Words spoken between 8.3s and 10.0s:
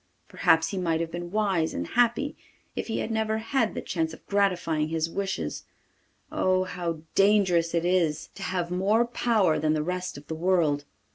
to have more power than the